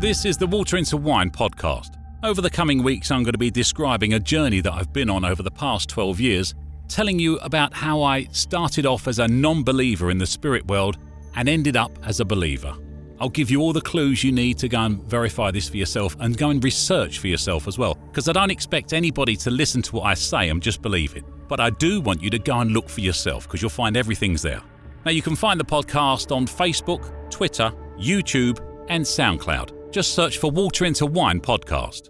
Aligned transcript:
This 0.00 0.24
is 0.24 0.36
the 0.36 0.46
Water 0.46 0.76
into 0.76 0.96
Wine 0.96 1.28
podcast. 1.28 1.96
Over 2.22 2.40
the 2.40 2.48
coming 2.48 2.84
weeks, 2.84 3.10
I'm 3.10 3.24
going 3.24 3.32
to 3.32 3.38
be 3.38 3.50
describing 3.50 4.14
a 4.14 4.20
journey 4.20 4.60
that 4.60 4.72
I've 4.72 4.92
been 4.92 5.10
on 5.10 5.24
over 5.24 5.42
the 5.42 5.50
past 5.50 5.88
12 5.88 6.20
years, 6.20 6.54
telling 6.86 7.18
you 7.18 7.36
about 7.38 7.74
how 7.74 8.02
I 8.02 8.26
started 8.26 8.86
off 8.86 9.08
as 9.08 9.18
a 9.18 9.26
non 9.26 9.64
believer 9.64 10.12
in 10.12 10.18
the 10.18 10.26
spirit 10.26 10.64
world 10.68 10.98
and 11.34 11.48
ended 11.48 11.76
up 11.76 11.98
as 12.04 12.20
a 12.20 12.24
believer. 12.24 12.76
I'll 13.18 13.28
give 13.28 13.50
you 13.50 13.60
all 13.60 13.72
the 13.72 13.80
clues 13.80 14.22
you 14.22 14.30
need 14.30 14.56
to 14.58 14.68
go 14.68 14.82
and 14.82 15.02
verify 15.02 15.50
this 15.50 15.68
for 15.68 15.76
yourself 15.78 16.16
and 16.20 16.38
go 16.38 16.50
and 16.50 16.62
research 16.62 17.18
for 17.18 17.26
yourself 17.26 17.66
as 17.66 17.76
well, 17.76 17.96
because 17.96 18.28
I 18.28 18.32
don't 18.32 18.52
expect 18.52 18.92
anybody 18.92 19.34
to 19.34 19.50
listen 19.50 19.82
to 19.82 19.96
what 19.96 20.04
I 20.04 20.14
say 20.14 20.48
and 20.48 20.62
just 20.62 20.80
believe 20.80 21.16
it. 21.16 21.24
But 21.48 21.58
I 21.58 21.70
do 21.70 22.00
want 22.00 22.22
you 22.22 22.30
to 22.30 22.38
go 22.38 22.60
and 22.60 22.70
look 22.70 22.88
for 22.88 23.00
yourself 23.00 23.48
because 23.48 23.62
you'll 23.62 23.70
find 23.70 23.96
everything's 23.96 24.42
there. 24.42 24.62
Now, 25.04 25.10
you 25.10 25.22
can 25.22 25.34
find 25.34 25.58
the 25.58 25.64
podcast 25.64 26.30
on 26.30 26.46
Facebook, 26.46 27.32
Twitter, 27.32 27.72
YouTube, 27.98 28.64
and 28.88 29.04
SoundCloud. 29.04 29.77
Just 29.90 30.14
search 30.14 30.36
for 30.36 30.50
Water 30.50 30.84
into 30.84 31.06
Wine 31.06 31.40
podcast. 31.40 32.08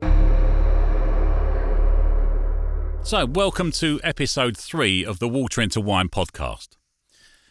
So, 3.07 3.25
welcome 3.25 3.71
to 3.73 4.01
episode 4.03 4.57
three 4.57 5.05
of 5.05 5.21
the 5.21 5.29
Water 5.29 5.61
into 5.61 5.81
Wine 5.81 6.09
podcast. 6.09 6.71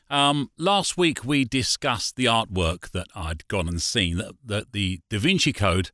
Um, 0.09 0.51
last 0.57 0.97
week 0.97 1.23
we 1.23 1.45
discussed 1.45 2.17
the 2.17 2.25
artwork 2.25 2.91
that 2.91 3.07
I'd 3.15 3.47
gone 3.47 3.69
and 3.69 3.81
seen 3.81 4.17
that, 4.17 4.33
that 4.43 4.73
the 4.73 4.99
Da 5.09 5.17
Vinci 5.17 5.53
Code 5.53 5.91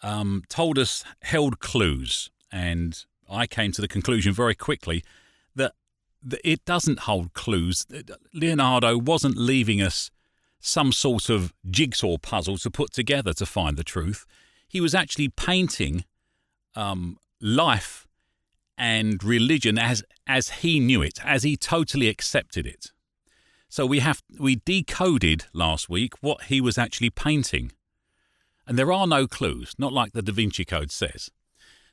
um, 0.00 0.44
told 0.48 0.78
us 0.78 1.02
held 1.22 1.58
clues, 1.58 2.30
and 2.52 3.04
I 3.28 3.48
came 3.48 3.72
to 3.72 3.80
the 3.80 3.88
conclusion 3.88 4.32
very 4.32 4.54
quickly 4.54 5.02
that, 5.56 5.72
that 6.22 6.40
it 6.44 6.64
doesn't 6.64 7.00
hold 7.00 7.32
clues. 7.32 7.84
Leonardo 8.32 8.96
wasn't 8.96 9.36
leaving 9.36 9.82
us 9.82 10.12
some 10.62 10.92
sort 10.92 11.28
of 11.28 11.52
jigsaw 11.68 12.16
puzzle 12.16 12.56
to 12.56 12.70
put 12.70 12.92
together 12.92 13.34
to 13.34 13.44
find 13.44 13.76
the 13.76 13.84
truth. 13.84 14.24
He 14.66 14.80
was 14.80 14.94
actually 14.94 15.28
painting 15.28 16.04
um, 16.74 17.18
life 17.40 18.06
and 18.78 19.22
religion 19.22 19.76
as 19.76 20.02
as 20.26 20.48
he 20.48 20.80
knew 20.80 21.02
it, 21.02 21.18
as 21.24 21.42
he 21.42 21.56
totally 21.56 22.08
accepted 22.08 22.66
it. 22.66 22.92
So 23.68 23.84
we 23.84 23.98
have 23.98 24.22
we 24.38 24.62
decoded 24.64 25.44
last 25.52 25.90
week 25.90 26.14
what 26.20 26.44
he 26.44 26.60
was 26.60 26.78
actually 26.78 27.10
painting. 27.10 27.72
And 28.64 28.78
there 28.78 28.92
are 28.92 29.08
no 29.08 29.26
clues, 29.26 29.74
not 29.76 29.92
like 29.92 30.12
the 30.12 30.22
Da 30.22 30.32
Vinci 30.32 30.64
Code 30.64 30.92
says. 30.92 31.30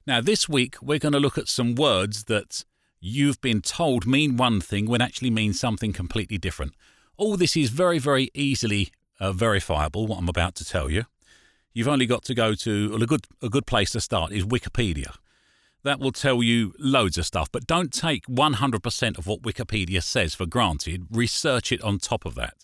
Now 0.05 0.21
this 0.21 0.47
week 0.47 0.75
we're 0.81 0.99
going 0.99 1.13
to 1.13 1.19
look 1.19 1.39
at 1.39 1.47
some 1.47 1.73
words 1.73 2.25
that 2.25 2.63
you've 3.01 3.41
been 3.41 3.61
told 3.61 4.05
mean 4.05 4.37
one 4.37 4.61
thing 4.61 4.85
when 4.85 5.01
actually 5.01 5.31
mean 5.31 5.53
something 5.53 5.91
completely 5.91 6.37
different. 6.37 6.73
All 7.19 7.35
this 7.35 7.57
is 7.57 7.69
very, 7.69 7.99
very 7.99 8.31
easily 8.33 8.91
uh, 9.19 9.33
verifiable, 9.33 10.07
what 10.07 10.19
I'm 10.19 10.29
about 10.29 10.55
to 10.55 10.65
tell 10.65 10.89
you. 10.89 11.03
You've 11.73 11.89
only 11.89 12.05
got 12.05 12.23
to 12.23 12.33
go 12.33 12.55
to, 12.55 12.91
well, 12.91 13.03
a 13.03 13.05
good, 13.05 13.27
a 13.41 13.49
good 13.49 13.67
place 13.67 13.91
to 13.91 13.99
start 13.99 14.31
is 14.31 14.45
Wikipedia. 14.45 15.17
That 15.83 15.99
will 15.99 16.13
tell 16.13 16.41
you 16.41 16.73
loads 16.79 17.17
of 17.17 17.25
stuff, 17.25 17.51
but 17.51 17.67
don't 17.67 17.91
take 17.91 18.25
100% 18.27 19.17
of 19.17 19.27
what 19.27 19.41
Wikipedia 19.41 20.01
says 20.01 20.33
for 20.33 20.45
granted. 20.45 21.07
Research 21.11 21.73
it 21.73 21.81
on 21.81 21.99
top 21.99 22.25
of 22.25 22.35
that. 22.35 22.55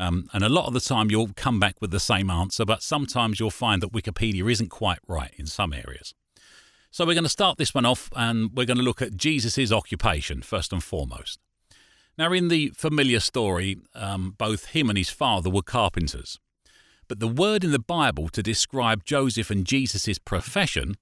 Um, 0.00 0.28
and 0.32 0.42
a 0.42 0.48
lot 0.48 0.66
of 0.66 0.74
the 0.74 0.80
time 0.80 1.08
you'll 1.08 1.30
come 1.36 1.60
back 1.60 1.76
with 1.80 1.92
the 1.92 2.00
same 2.00 2.28
answer, 2.28 2.64
but 2.64 2.82
sometimes 2.82 3.38
you'll 3.38 3.52
find 3.52 3.80
that 3.82 3.92
Wikipedia 3.92 4.50
isn't 4.50 4.68
quite 4.68 4.98
right 5.06 5.32
in 5.36 5.46
some 5.46 5.72
areas. 5.72 6.12
So 6.90 7.06
we're 7.06 7.14
going 7.14 7.22
to 7.22 7.30
start 7.30 7.56
this 7.56 7.72
one 7.72 7.86
off 7.86 8.10
and 8.16 8.50
we're 8.52 8.66
going 8.66 8.78
to 8.78 8.82
look 8.82 9.00
at 9.00 9.16
Jesus' 9.16 9.70
occupation 9.70 10.42
first 10.42 10.72
and 10.72 10.82
foremost. 10.82 11.38
Now, 12.18 12.32
in 12.32 12.48
the 12.48 12.72
familiar 12.74 13.20
story, 13.20 13.76
um, 13.94 14.34
both 14.38 14.66
him 14.66 14.88
and 14.88 14.96
his 14.96 15.10
father 15.10 15.50
were 15.50 15.62
carpenters. 15.62 16.38
But 17.08 17.20
the 17.20 17.28
word 17.28 17.62
in 17.62 17.72
the 17.72 17.78
Bible 17.78 18.28
to 18.30 18.42
describe 18.42 19.04
Joseph 19.04 19.50
and 19.50 19.66
Jesus' 19.66 20.18
profession 20.18 20.96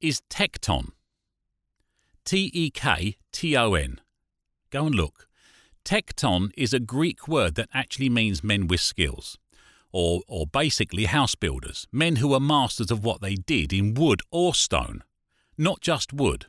is 0.00 0.22
tekton. 0.28 0.90
T 2.24 2.50
E 2.52 2.70
K 2.70 3.16
T 3.32 3.56
O 3.56 3.74
N. 3.74 4.00
Go 4.70 4.86
and 4.86 4.94
look. 4.94 5.26
Tekton 5.84 6.50
is 6.56 6.74
a 6.74 6.78
Greek 6.78 7.26
word 7.26 7.54
that 7.54 7.70
actually 7.72 8.10
means 8.10 8.44
men 8.44 8.68
with 8.68 8.80
skills, 8.80 9.38
or, 9.92 10.20
or 10.28 10.46
basically 10.46 11.06
house 11.06 11.34
builders, 11.34 11.86
men 11.90 12.16
who 12.16 12.34
are 12.34 12.40
masters 12.40 12.90
of 12.90 13.02
what 13.02 13.22
they 13.22 13.34
did 13.34 13.72
in 13.72 13.94
wood 13.94 14.20
or 14.30 14.54
stone, 14.54 15.02
not 15.56 15.80
just 15.80 16.12
wood. 16.12 16.46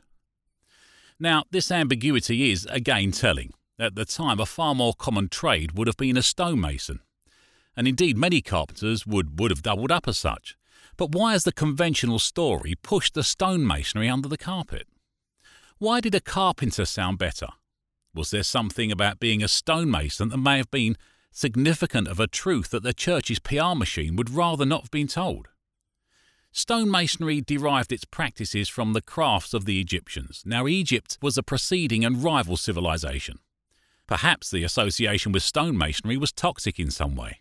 Now, 1.18 1.44
this 1.50 1.70
ambiguity 1.70 2.52
is 2.52 2.66
again 2.66 3.10
telling. 3.10 3.52
At 3.82 3.96
the 3.96 4.04
time, 4.04 4.38
a 4.38 4.46
far 4.46 4.76
more 4.76 4.94
common 4.94 5.28
trade 5.28 5.72
would 5.72 5.88
have 5.88 5.96
been 5.96 6.16
a 6.16 6.22
stonemason. 6.22 7.00
And 7.76 7.88
indeed, 7.88 8.16
many 8.16 8.40
carpenters 8.40 9.08
would, 9.08 9.40
would 9.40 9.50
have 9.50 9.64
doubled 9.64 9.90
up 9.90 10.06
as 10.06 10.16
such. 10.16 10.56
But 10.96 11.10
why 11.10 11.32
has 11.32 11.42
the 11.42 11.50
conventional 11.50 12.20
story 12.20 12.76
pushed 12.80 13.14
the 13.14 13.22
stonemasonry 13.22 14.08
under 14.08 14.28
the 14.28 14.38
carpet? 14.38 14.86
Why 15.78 16.00
did 16.00 16.14
a 16.14 16.20
carpenter 16.20 16.84
sound 16.84 17.18
better? 17.18 17.48
Was 18.14 18.30
there 18.30 18.44
something 18.44 18.92
about 18.92 19.18
being 19.18 19.42
a 19.42 19.48
stonemason 19.48 20.28
that 20.28 20.36
may 20.36 20.58
have 20.58 20.70
been 20.70 20.96
significant 21.32 22.06
of 22.06 22.20
a 22.20 22.28
truth 22.28 22.70
that 22.70 22.84
the 22.84 22.94
church's 22.94 23.40
PR 23.40 23.74
machine 23.74 24.14
would 24.14 24.30
rather 24.30 24.64
not 24.64 24.82
have 24.82 24.92
been 24.92 25.08
told? 25.08 25.48
Stonemasonry 26.54 27.44
derived 27.44 27.90
its 27.90 28.04
practices 28.04 28.68
from 28.68 28.92
the 28.92 29.02
crafts 29.02 29.52
of 29.52 29.64
the 29.64 29.80
Egyptians. 29.80 30.44
Now, 30.46 30.68
Egypt 30.68 31.18
was 31.20 31.36
a 31.36 31.42
preceding 31.42 32.04
and 32.04 32.22
rival 32.22 32.56
civilization. 32.56 33.40
Perhaps 34.12 34.50
the 34.50 34.62
association 34.62 35.32
with 35.32 35.42
stonemasonry 35.42 36.18
was 36.18 36.32
toxic 36.32 36.78
in 36.78 36.90
some 36.90 37.16
way. 37.16 37.40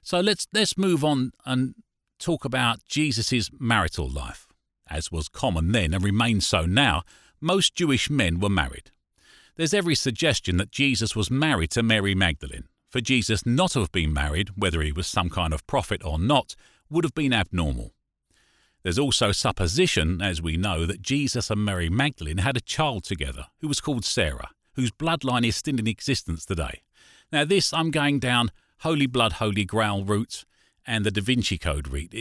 So 0.00 0.18
let's 0.18 0.48
let's 0.54 0.78
move 0.78 1.04
on 1.04 1.32
and 1.44 1.74
talk 2.18 2.46
about 2.46 2.82
Jesus' 2.86 3.50
marital 3.60 4.08
life. 4.08 4.46
As 4.88 5.12
was 5.12 5.28
common 5.28 5.72
then 5.72 5.92
and 5.92 6.02
remains 6.02 6.46
so 6.46 6.64
now, 6.64 7.02
most 7.38 7.74
Jewish 7.74 8.08
men 8.08 8.40
were 8.40 8.48
married. 8.48 8.92
There's 9.56 9.74
every 9.74 9.94
suggestion 9.94 10.56
that 10.56 10.70
Jesus 10.70 11.14
was 11.14 11.30
married 11.30 11.72
to 11.72 11.82
Mary 11.82 12.14
Magdalene. 12.14 12.64
For 12.88 13.02
Jesus 13.02 13.44
not 13.44 13.72
to 13.72 13.80
have 13.80 13.92
been 13.92 14.14
married, 14.14 14.52
whether 14.56 14.80
he 14.80 14.90
was 14.90 15.06
some 15.06 15.28
kind 15.28 15.52
of 15.52 15.66
prophet 15.66 16.00
or 16.02 16.18
not, 16.18 16.56
would 16.88 17.04
have 17.04 17.14
been 17.14 17.34
abnormal. 17.34 17.92
There's 18.84 18.98
also 18.98 19.32
supposition, 19.32 20.22
as 20.22 20.40
we 20.40 20.56
know, 20.56 20.86
that 20.86 21.02
Jesus 21.02 21.50
and 21.50 21.62
Mary 21.62 21.90
Magdalene 21.90 22.38
had 22.38 22.56
a 22.56 22.62
child 22.62 23.04
together 23.04 23.48
who 23.60 23.68
was 23.68 23.82
called 23.82 24.06
Sarah, 24.06 24.48
whose 24.74 24.90
bloodline 24.90 25.46
is 25.46 25.56
still 25.56 25.78
in 25.78 25.86
existence 25.86 26.44
today. 26.44 26.82
Now, 27.30 27.44
this 27.44 27.72
I'm 27.72 27.90
going 27.90 28.18
down 28.18 28.50
Holy 28.80 29.06
Blood, 29.06 29.34
Holy 29.34 29.64
Grail 29.64 30.04
route 30.04 30.44
and 30.86 31.04
the 31.04 31.10
Da 31.10 31.22
Vinci 31.22 31.58
Code 31.58 31.88
route. 31.88 32.14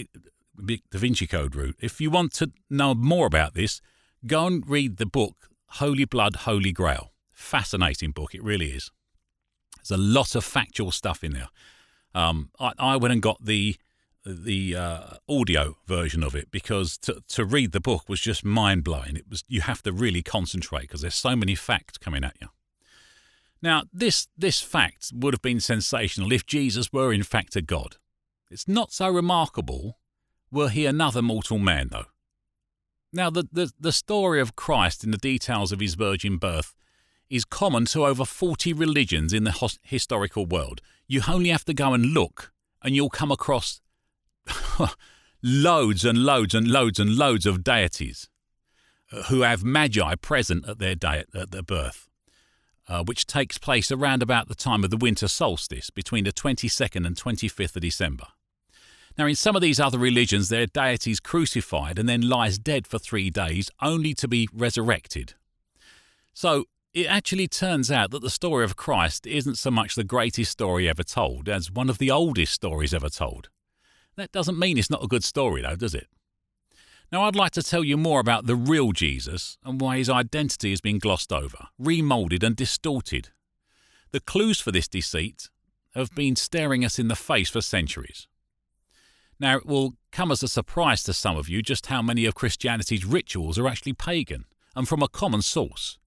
Da 0.66 0.78
Vinci 0.92 1.28
Code 1.28 1.56
route. 1.56 1.76
If 1.80 2.00
you 2.00 2.10
want 2.12 2.34
to 2.34 2.52
know 2.70 2.94
more 2.94 3.26
about 3.26 3.54
this, 3.54 3.82
go 4.26 4.48
and 4.48 4.68
read 4.70 4.98
the 4.98 5.06
book 5.06 5.50
Holy 5.66 6.06
Blood, 6.06 6.38
Holy 6.38 6.72
Grail. 6.72 7.12
Fascinating 7.32 8.12
book, 8.12 8.36
it 8.36 8.44
really 8.44 8.72
is. 8.72 8.92
There's 9.78 9.98
a 10.00 10.02
lot 10.02 10.36
of 10.36 10.46
factual 10.46 10.92
stuff 10.92 11.24
in 11.24 11.34
there. 11.34 11.50
Um, 12.14 12.50
I, 12.60 12.74
I 12.78 12.98
went 12.98 13.14
and 13.14 13.22
got 13.22 13.44
the 13.44 13.78
the 14.26 14.76
uh, 14.76 15.00
audio 15.28 15.78
version 15.88 16.24
of 16.24 16.36
it 16.36 16.52
because 16.52 16.98
to, 17.00 17.22
to 17.28 17.44
read 17.44 17.72
the 17.72 17.80
book 17.80 18.08
was 18.08 18.20
just 18.20 18.46
mind 18.46 18.84
blowing. 18.84 19.16
It 19.16 19.26
was 19.30 19.44
you 19.48 19.62
have 19.62 19.82
to 19.84 19.92
really 19.92 20.22
concentrate 20.22 20.84
because 20.84 21.02
there's 21.02 21.16
so 21.16 21.36
many 21.36 21.56
facts 21.56 21.98
coming 21.98 22.24
at 22.24 22.36
you. 22.40 22.48
Now, 23.62 23.84
this 23.94 24.28
this 24.38 24.62
fact 24.62 25.12
would 25.14 25.34
have 25.34 25.42
been 25.42 25.60
sensational 25.60 26.32
if 26.32 26.46
Jesus 26.46 26.92
were 26.92 27.14
in 27.14 27.24
fact 27.24 27.56
a 27.56 27.62
god. 27.62 27.98
It's 28.50 28.68
not 28.68 28.92
so 28.92 29.10
remarkable 29.10 29.98
were 30.52 30.70
he 30.70 30.86
another 30.86 31.22
mortal 31.22 31.58
man, 31.58 31.88
though. 31.92 32.08
Now, 33.14 33.30
the, 33.30 33.48
the, 33.52 33.72
the 33.80 33.92
story 33.92 34.40
of 34.42 34.56
Christ 34.56 35.04
in 35.04 35.12
the 35.12 35.18
details 35.18 35.72
of 35.72 35.80
his 35.80 35.96
virgin 35.96 36.38
birth 36.38 36.74
is 37.30 37.46
common 37.46 37.86
to 37.86 38.06
over 38.06 38.26
40 38.26 38.74
religions 38.74 39.32
in 39.32 39.46
the 39.46 39.78
historical 39.84 40.46
world. 40.46 40.82
You 41.08 41.22
only 41.28 41.50
have 41.50 41.66
to 41.66 41.74
go 41.74 41.94
and 41.94 42.08
look, 42.08 42.52
and 42.84 42.96
you'll 42.96 43.10
come 43.10 43.32
across 43.32 43.82
loads 45.44 46.06
and 46.06 46.24
loads 46.24 46.54
and 46.54 46.68
loads 46.68 47.00
and 47.00 47.16
loads 47.16 47.46
of 47.46 47.64
deities 47.64 48.30
uh, 49.12 49.24
who 49.24 49.42
have 49.42 49.64
magi 49.64 50.16
present 50.16 50.68
at 50.68 50.80
their 50.80 50.96
day 50.96 51.24
at 51.34 51.52
their 51.52 51.64
birth, 51.64 52.10
uh, 52.88 53.04
which 53.04 53.26
takes 53.26 53.58
place 53.58 53.92
around 53.92 54.22
about 54.24 54.48
the 54.48 54.56
time 54.56 54.84
of 54.84 54.90
the 54.90 54.98
winter 54.98 55.28
solstice, 55.28 55.90
between 55.90 56.24
the 56.24 56.32
22nd 56.32 57.06
and 57.06 57.16
25th 57.16 57.76
of 57.76 57.82
December. 57.82 58.28
Now, 59.18 59.28
in 59.28 59.36
some 59.36 59.56
of 59.56 59.62
these 59.62 59.80
other 59.80 59.98
religions, 59.98 60.50
their 60.50 60.66
deity 60.66 61.12
is 61.12 61.20
crucified 61.20 62.00
and 62.00 62.08
then 62.08 62.22
lies 62.22 62.58
dead 62.58 62.88
for 62.88 62.98
three 62.98 63.30
days, 63.30 63.70
only 63.82 64.14
to 64.14 64.28
be 64.28 64.48
resurrected. 64.54 65.34
So, 66.34 66.66
it 66.94 67.08
actually 67.08 67.48
turns 67.48 67.90
out 67.90 68.12
that 68.12 68.22
the 68.22 68.30
story 68.30 68.66
of 68.66 68.76
Christ 68.76 69.26
isn't 69.26 69.58
so 69.58 69.72
much 69.72 69.96
the 69.96 70.04
greatest 70.04 70.52
story 70.52 70.90
ever 70.90 71.04
told 71.04 71.48
as 71.48 71.72
one 71.72 71.90
of 71.90 71.98
the 71.98 72.12
oldest 72.12 72.54
stories 72.54 72.94
ever 72.94 73.10
told. 73.10 73.50
That 74.18 74.32
doesn't 74.32 74.60
mean 74.60 74.78
it's 74.78 74.90
not 74.90 75.04
a 75.04 75.08
good 75.08 75.24
story, 75.24 75.62
though, 75.62 75.76
does 75.76 75.96
it? 75.96 76.08
Now, 77.12 77.24
I'd 77.24 77.36
like 77.36 77.52
to 77.54 77.64
tell 77.64 77.84
you 77.84 77.98
more 77.98 78.20
about 78.20 78.46
the 78.46 78.56
real 78.56 78.94
Jesus 78.94 79.58
and 79.66 79.82
why 79.82 79.98
his 79.98 80.10
identity 80.10 80.70
has 80.70 80.80
been 80.80 80.98
glossed 80.98 81.34
over, 81.34 81.68
remoulded, 81.78 82.44
and 82.44 82.56
distorted. 82.56 83.30
The 84.12 84.22
clues 84.22 84.60
for 84.60 84.72
this 84.72 84.88
deceit 84.88 85.50
have 85.94 86.16
been 86.16 86.38
staring 86.38 86.86
us 86.86 86.98
in 86.98 87.10
the 87.10 87.16
face 87.16 87.50
for 87.50 87.62
centuries. 87.62 88.28
Now, 89.40 89.58
it 89.58 89.66
will 89.66 89.96
come 90.12 90.32
as 90.32 90.44
a 90.44 90.48
surprise 90.48 91.04
to 91.04 91.14
some 91.14 91.36
of 91.36 91.50
you 91.50 91.62
just 91.62 91.88
how 91.88 92.02
many 92.02 92.26
of 92.26 92.36
Christianity's 92.36 93.06
rituals 93.06 93.58
are 93.58 93.68
actually 93.68 93.94
pagan 93.94 94.46
and 94.76 94.88
from 94.88 95.02
a 95.02 95.10
common 95.10 95.42
source. 95.42 95.98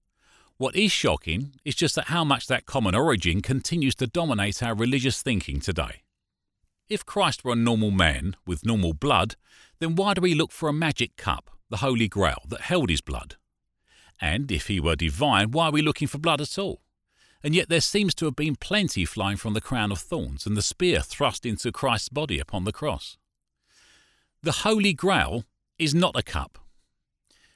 What 0.57 0.75
is 0.75 0.91
shocking 0.91 1.51
is 1.65 1.75
just 1.75 1.95
that 1.95 2.05
how 2.05 2.23
much 2.23 2.47
that 2.47 2.65
common 2.65 2.95
origin 2.95 3.41
continues 3.41 3.93
to 3.95 4.07
dominate 4.07 4.63
our 4.63 4.73
religious 4.73 5.21
thinking 5.21 5.59
today. 5.59 6.01
If 6.87 7.05
Christ 7.05 7.43
were 7.43 7.53
a 7.53 7.55
normal 7.55 7.91
man 7.91 8.35
with 8.45 8.65
normal 8.65 8.93
blood, 8.93 9.35
then 9.79 9.95
why 9.95 10.13
do 10.13 10.21
we 10.21 10.35
look 10.35 10.51
for 10.51 10.69
a 10.69 10.73
magic 10.73 11.17
cup, 11.17 11.49
the 11.69 11.77
Holy 11.77 12.07
Grail, 12.07 12.43
that 12.47 12.61
held 12.61 12.89
his 12.89 13.01
blood? 13.01 13.35
And 14.21 14.51
if 14.51 14.67
he 14.67 14.79
were 14.79 14.95
divine, 14.95 15.51
why 15.51 15.67
are 15.67 15.71
we 15.71 15.81
looking 15.81 16.07
for 16.07 16.19
blood 16.19 16.41
at 16.41 16.57
all? 16.57 16.81
And 17.43 17.53
yet 17.53 17.69
there 17.69 17.81
seems 17.81 18.15
to 18.15 18.25
have 18.25 18.35
been 18.35 18.55
plenty 18.55 19.05
flying 19.05 19.37
from 19.37 19.53
the 19.53 19.61
crown 19.61 19.91
of 19.91 19.99
thorns 19.99 20.45
and 20.45 20.55
the 20.55 20.61
spear 20.61 21.01
thrust 21.01 21.45
into 21.45 21.71
Christ's 21.71 22.09
body 22.09 22.39
upon 22.39 22.63
the 22.63 22.71
cross. 22.71 23.17
The 24.41 24.63
Holy 24.63 24.93
Grail 24.93 25.43
is 25.77 25.93
not 25.93 26.17
a 26.17 26.23
cup, 26.23 26.59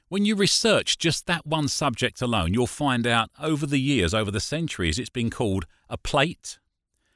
when 0.10 0.26
you 0.26 0.36
research 0.36 0.98
just 0.98 1.28
that 1.28 1.46
one 1.46 1.68
subject 1.68 2.20
alone, 2.20 2.52
you'll 2.52 2.66
find 2.66 3.06
out 3.06 3.30
over 3.40 3.68
the 3.68 3.80
years, 3.80 4.12
over 4.12 4.31
the 4.31 4.40
centuries, 4.40 4.98
it's 4.98 5.12
been 5.12 5.30
called 5.30 5.68
a 5.88 6.00
plate, 6.00 6.58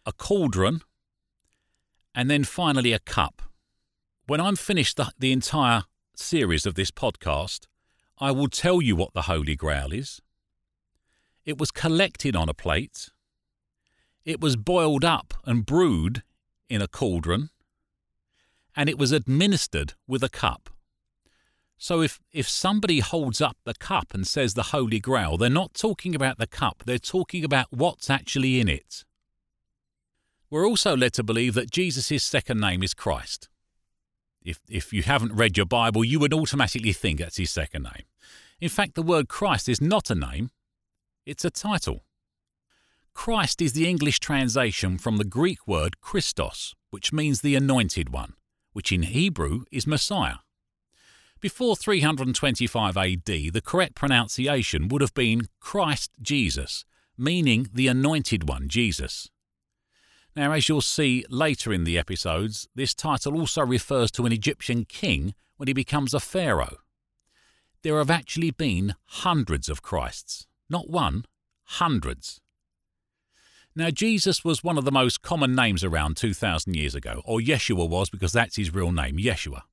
a 0.06 0.13
cauldron, 0.13 0.81
and 2.15 2.30
then 2.30 2.44
finally 2.44 2.94
a 2.94 3.00
cup. 3.00 3.42
When 4.27 4.39
I'm 4.39 4.56
finished 4.56 4.98
the, 4.98 5.12
the 5.18 5.31
entire 5.31 5.83
series 6.15 6.65
of 6.65 6.75
this 6.75 6.92
podcast, 6.92 7.68
I 8.19 8.31
will 8.31 8.48
tell 8.48 8.81
you 8.81 8.95
what 8.95 9.13
the 9.13 9.24
Holy 9.24 9.56
Grail 9.56 9.92
is. 9.92 10.21
It 11.45 11.57
was 11.57 11.71
collected 11.71 12.36
on 12.36 12.48
a 12.48 12.54
plate. 12.54 13.10
It 14.24 14.39
was 14.39 14.56
boiled 14.56 15.04
up 15.04 15.33
and 15.45 15.65
brewed 15.65 16.24
in 16.69 16.81
a 16.81 16.88
cauldron. 16.88 17.50
And 18.75 18.89
it 18.89 18.98
was 18.98 19.12
administered 19.12 19.94
with 20.07 20.24
a 20.24 20.30
cup. 20.30 20.69
So 21.77 22.01
if, 22.01 22.21
if 22.31 22.48
somebody 22.48 23.01
holds 23.01 23.42
up 23.42 23.57
the 23.65 23.74
cup 23.74 24.13
and 24.13 24.25
says 24.25 24.54
the 24.54 24.63
Holy 24.63 25.00
Grail, 25.00 25.38
they're 25.38 25.50
not 25.50 25.74
talking 25.74 26.15
about 26.15 26.38
the 26.38 26.48
cup, 26.48 26.83
they're 26.86 26.98
talking 26.98 27.44
about 27.44 27.68
what's 27.71 28.10
actually 28.10 28.60
in 28.60 28.69
it. 28.69 29.04
We're 30.53 30.67
also 30.67 30.95
led 30.95 31.13
to 31.13 31.23
believe 31.23 31.55
that 31.55 31.71
Jesus' 31.71 32.23
second 32.23 32.59
name 32.59 32.83
is 32.83 32.94
Christ. 32.94 33.50
If, 34.45 34.59
if 34.69 34.94
you 34.94 35.01
haven't 35.01 35.33
read 35.33 35.57
your 35.57 35.65
Bible, 35.65 36.03
you 36.03 36.19
would 36.19 36.31
automatically 36.31 36.94
think 36.94 37.17
that's 37.17 37.38
his 37.38 37.50
second 37.50 37.81
name. 37.81 38.03
In 38.61 38.69
fact, 38.69 38.94
the 38.94 39.01
word 39.01 39.27
Christ 39.27 39.67
is 39.67 39.81
not 39.81 40.11
a 40.11 40.15
name, 40.15 40.51
it's 41.25 41.44
a 41.44 41.50
title. 41.50 42.05
Christ 43.15 43.63
is 43.63 43.73
the 43.73 43.89
English 43.89 44.19
translation 44.19 45.00
from 45.00 45.17
the 45.17 45.23
Greek 45.23 45.67
word 45.67 46.00
Christos, 46.01 46.75
which 46.91 47.11
means 47.11 47.41
the 47.41 47.55
anointed 47.55 48.09
one, 48.13 48.33
which 48.73 48.91
in 48.91 49.01
Hebrew 49.01 49.63
is 49.71 49.88
Messiah. 49.88 50.38
Before 51.41 51.75
325 51.75 52.95
AD, 52.95 53.25
the 53.25 53.61
correct 53.65 53.95
pronunciation 53.95 54.88
would 54.89 55.01
have 55.01 55.15
been 55.15 55.47
Christ 55.59 56.11
Jesus, 56.21 56.85
meaning 57.17 57.69
the 57.73 57.88
Anointed 57.88 58.47
One, 58.47 58.69
Jesus. 58.69 59.31
Now, 60.35 60.51
as 60.51 60.68
you'll 60.68 60.81
see 60.81 61.25
later 61.30 61.71
in 61.71 61.83
the 61.83 61.97
episodes, 61.97 62.68
this 62.74 62.94
title 62.94 63.38
also 63.38 63.63
refers 63.63 64.09
to 64.12 64.25
an 64.25 64.31
Egyptian 64.31 64.85
king 64.85 65.35
when 65.57 65.68
he 65.68 65.74
becomes 65.74 66.13
a 66.13 66.19
pharaoh. 66.19 66.77
There 67.83 67.97
have 68.00 68.09
actually 68.09 68.51
been 68.51 68.95
hundreds 69.06 69.69
of 69.69 69.81
Christs, 69.81 70.47
not 70.69 70.89
one, 70.89 71.25
hundreds. 71.63 72.41
Now, 73.75 73.89
Jesus 73.89 74.44
was 74.44 74.63
one 74.63 74.77
of 74.77 74.85
the 74.85 74.91
most 74.91 75.21
common 75.21 75.56
names 75.56 75.83
around 75.83 76.18
2,000 76.18 76.75
years 76.75 76.95
ago, 76.95 77.21
or 77.25 77.39
Yeshua 77.39 77.88
was 77.89 78.09
because 78.09 78.31
that's 78.31 78.56
his 78.56 78.74
real 78.74 78.91
name, 78.91 79.18
Yeshua. 79.18 79.63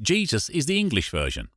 Jesus 0.00 0.48
is 0.50 0.66
the 0.66 0.78
English 0.78 1.10
version. 1.10 1.48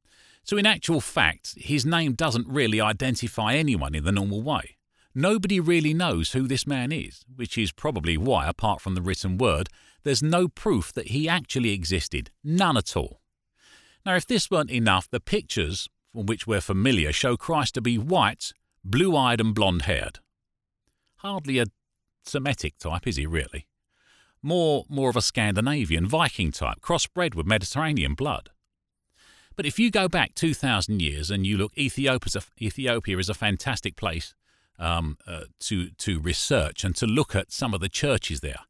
So, 0.44 0.58
in 0.58 0.66
actual 0.66 1.02
fact, 1.02 1.54
his 1.58 1.86
name 1.86 2.14
doesn't 2.14 2.48
really 2.48 2.82
identify 2.82 3.54
anyone 3.54 3.94
in 3.94 4.04
the 4.04 4.12
normal 4.12 4.42
way. 4.42 4.78
Nobody 5.14 5.60
really 5.60 5.94
knows 5.94 6.32
who 6.32 6.48
this 6.48 6.66
man 6.66 6.92
is, 6.92 7.26
which 7.36 7.58
is 7.58 7.72
probably 7.72 8.18
why, 8.18 8.48
apart 8.48 8.82
from 8.82 8.96
the 8.96 9.02
written 9.02 9.38
word, 9.38 9.70
there's 10.04 10.24
no 10.24 10.48
proof 10.48 10.94
that 10.94 11.10
he 11.10 11.28
actually 11.28 11.72
existed. 11.72 12.32
None 12.44 12.78
at 12.78 12.96
all. 12.96 13.22
Now, 14.06 14.16
if 14.16 14.26
this 14.26 14.50
weren't 14.50 14.72
enough, 14.72 15.10
the 15.10 15.20
pictures, 15.20 15.88
from 16.12 16.26
which 16.26 16.48
we're 16.48 16.62
familiar, 16.62 17.12
show 17.12 17.38
Christ 17.38 17.76
to 17.76 17.82
be 17.82 17.98
white, 17.98 18.54
blue 18.84 19.16
eyed, 19.16 19.42
and 19.42 19.54
blonde 19.54 19.84
haired. 19.84 20.20
Hardly 21.18 21.60
a 21.60 21.66
Semitic 22.24 22.78
type, 22.78 23.08
is 23.08 23.18
he 23.18 23.26
really? 23.26 23.68
more, 24.42 24.86
more 24.90 25.10
of 25.10 25.16
a 25.16 25.22
Scandinavian 25.22 26.08
Viking 26.08 26.52
type, 26.52 26.82
crossbred 26.82 27.36
with 27.36 27.46
Mediterranean 27.46 28.14
blood. 28.14 28.50
But 29.56 29.66
if 29.66 29.78
you 29.78 29.92
go 29.92 30.08
back 30.08 30.34
2,000 30.36 31.02
years 31.02 31.30
and 31.30 31.46
you 31.46 31.58
look, 31.58 31.78
Ethiopia, 31.78 32.42
Ethiopia 32.60 33.18
is 33.18 33.30
a 33.30 33.34
fantastic 33.34 33.96
place 33.96 34.34
um, 34.80 35.18
uh, 35.28 35.44
to, 35.60 35.90
to 35.92 36.20
research 36.20 36.84
and 36.84 36.96
to 36.96 37.06
look 37.06 37.36
at 37.36 37.52
some 37.52 37.74
of 37.74 37.82
the 37.82 37.90
churches 37.90 38.42
there, 38.42 38.62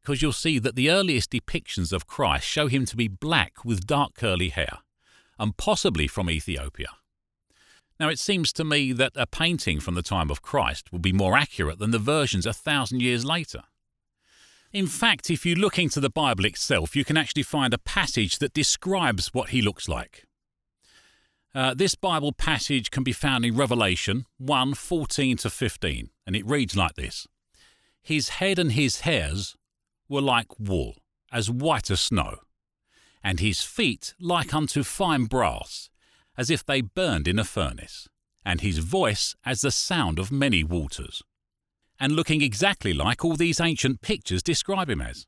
because 0.00 0.22
you'll 0.22 0.32
see 0.32 0.58
that 0.58 0.76
the 0.76 0.90
earliest 0.90 1.30
depictions 1.30 1.92
of 1.92 2.06
Christ 2.06 2.46
show 2.46 2.66
him 2.66 2.86
to 2.86 2.96
be 2.96 3.08
black 3.08 3.64
with 3.64 3.86
dark 3.86 4.14
curly 4.14 4.48
hair, 4.48 4.78
and 5.38 5.56
possibly 5.56 6.06
from 6.06 6.30
Ethiopia. 6.30 6.88
Now, 8.00 8.08
it 8.08 8.18
seems 8.18 8.52
to 8.52 8.64
me 8.64 8.92
that 8.92 9.12
a 9.16 9.26
painting 9.26 9.80
from 9.80 9.94
the 9.94 10.02
time 10.02 10.30
of 10.30 10.40
Christ 10.40 10.92
will 10.92 11.00
be 11.00 11.12
more 11.12 11.36
accurate 11.36 11.80
than 11.80 11.90
the 11.90 11.98
versions 11.98 12.46
a 12.46 12.52
thousand 12.52 13.02
years 13.02 13.24
later. 13.24 13.64
In 14.72 14.86
fact, 14.86 15.30
if 15.30 15.44
you 15.44 15.54
look 15.54 15.78
into 15.78 15.98
the 15.98 16.10
Bible 16.10 16.44
itself, 16.44 16.94
you 16.94 17.04
can 17.04 17.16
actually 17.16 17.42
find 17.42 17.74
a 17.74 17.78
passage 17.78 18.38
that 18.38 18.52
describes 18.52 19.34
what 19.34 19.48
he 19.48 19.62
looks 19.62 19.88
like. 19.88 20.27
Uh, 21.54 21.74
this 21.74 21.94
Bible 21.94 22.32
passage 22.32 22.90
can 22.90 23.02
be 23.02 23.12
found 23.12 23.44
in 23.44 23.56
Revelation 23.56 24.26
1 24.36 24.74
14 24.74 25.36
to 25.38 25.50
15, 25.50 26.10
and 26.26 26.36
it 26.36 26.46
reads 26.46 26.76
like 26.76 26.94
this. 26.94 27.26
His 28.02 28.28
head 28.30 28.58
and 28.58 28.72
his 28.72 29.00
hairs 29.00 29.56
were 30.08 30.20
like 30.20 30.58
wool, 30.58 30.96
as 31.32 31.50
white 31.50 31.90
as 31.90 32.00
snow, 32.00 32.38
and 33.22 33.40
his 33.40 33.62
feet 33.62 34.14
like 34.20 34.54
unto 34.54 34.82
fine 34.82 35.24
brass, 35.24 35.90
as 36.36 36.50
if 36.50 36.64
they 36.64 36.80
burned 36.80 37.26
in 37.26 37.38
a 37.38 37.44
furnace, 37.44 38.08
and 38.44 38.60
his 38.60 38.78
voice 38.78 39.34
as 39.44 39.62
the 39.62 39.70
sound 39.70 40.18
of 40.18 40.30
many 40.30 40.62
waters. 40.62 41.22
And 41.98 42.12
looking 42.12 42.42
exactly 42.42 42.92
like 42.92 43.24
all 43.24 43.36
these 43.36 43.60
ancient 43.60 44.02
pictures 44.02 44.42
describe 44.42 44.88
him 44.88 45.00
as. 45.00 45.26